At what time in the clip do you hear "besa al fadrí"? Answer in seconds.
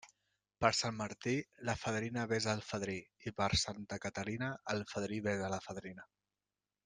2.31-2.97